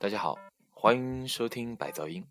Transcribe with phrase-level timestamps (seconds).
[0.00, 0.36] 大家好，
[0.72, 2.24] 欢迎收听百噪音。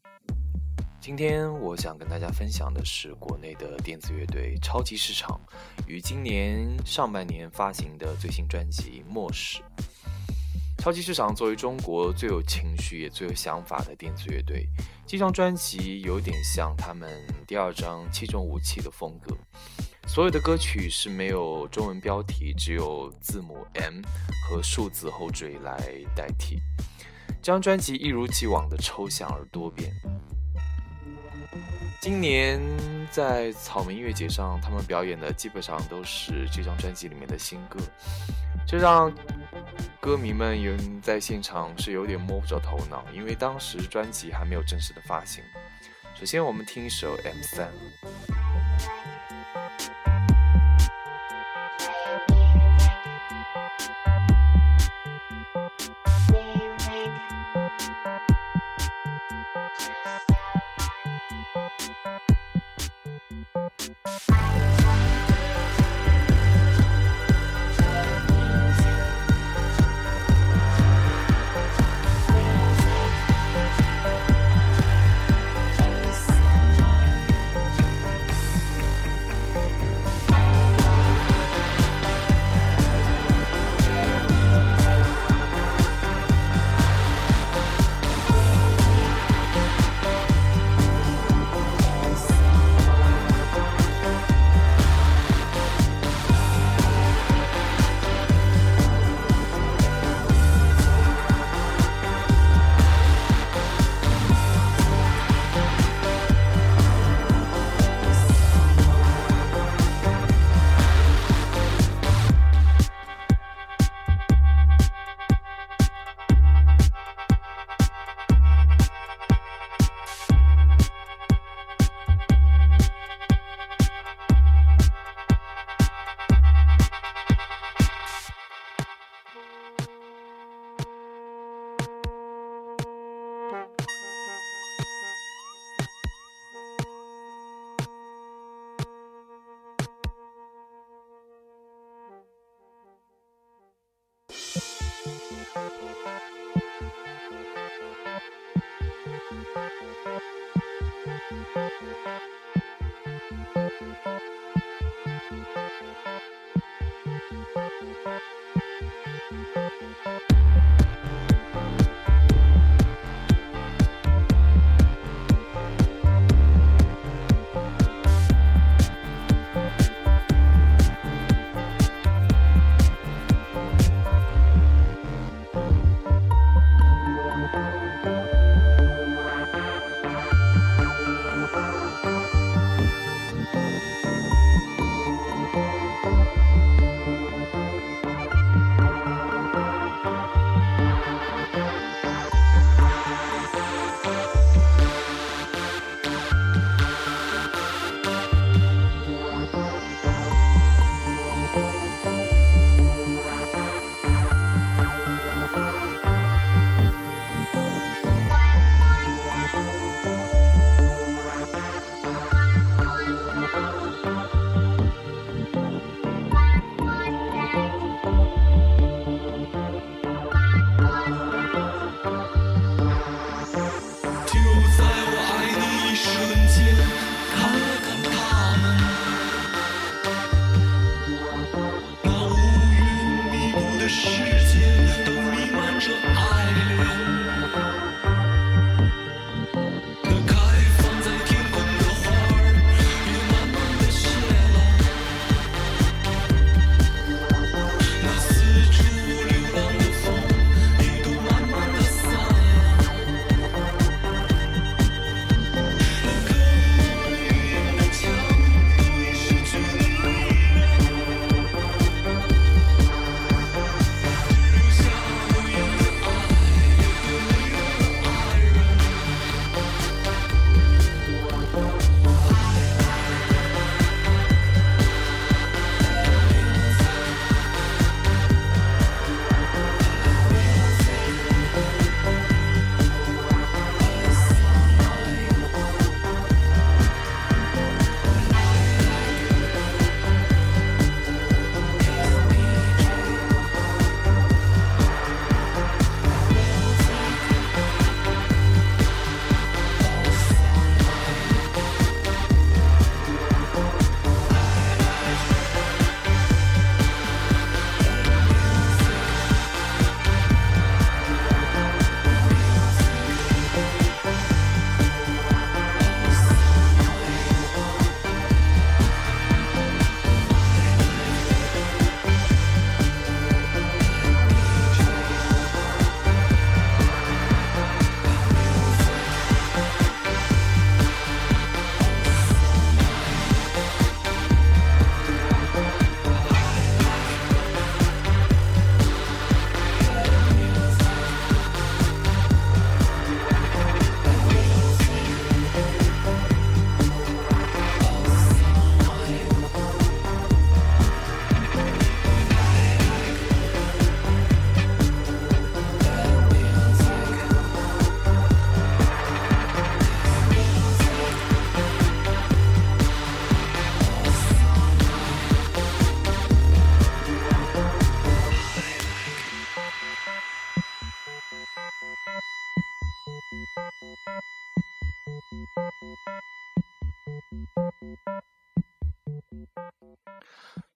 [1.00, 5.40] 今天我想跟大家分享的是国内的电子乐队超级市场
[5.88, 9.60] 于今年上半年发行的最新专辑《末世》。
[10.78, 14.66] 超级市场作为中国最有情绪也最有想法的电子乐队，
[15.06, 17.10] 这张专辑有点像他们
[17.46, 19.38] 第二张《七种武器》的风格。
[20.12, 24.02] 所有的歌曲是没有中文标题，只有字母 M
[24.50, 25.80] 和数字后缀来
[26.16, 26.60] 代替。
[27.44, 29.94] 这张专辑一如既往的抽象而多变。
[32.02, 32.60] 今年
[33.12, 37.80] 在草莓音乐节上，他们表演的基本上都是这张专辑里面的新歌，
[38.66, 39.14] 这让
[40.02, 45.44] 歌迷们有在现场是有点摸不着头脑，因为当时专辑还没有正式的发行。
[46.16, 47.72] 首先，我们听一首 M 三。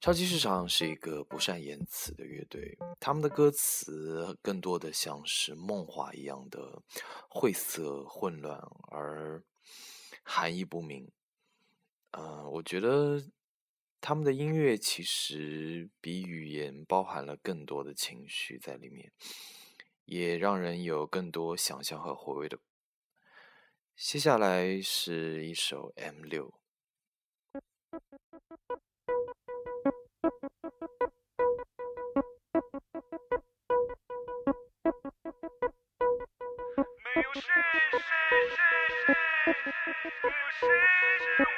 [0.03, 6.83] 超级市场是一个不善言辞的乐队，他们的歌词更多的像是梦话一样的
[7.29, 8.59] 晦涩混乱
[8.91, 9.41] 而
[10.21, 11.09] 含义不明。
[12.11, 13.23] 呃，我觉得
[14.01, 19.09] 他们的音乐其实比语言包含了更多的情绪在里面，
[20.03, 22.59] 也让人有更多想象和回味的。
[23.95, 26.62] 接下来是一首 M 六。
[37.43, 38.03] Shit, shit, shit,
[39.07, 39.17] shit.
[40.25, 40.31] Oh,
[40.61, 41.52] shit, shit.